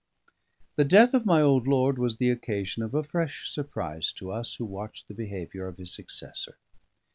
[0.77, 4.55] The death of my old lord was the occasion of a fresh surprise to us
[4.55, 6.57] who watched the behaviour of his successor.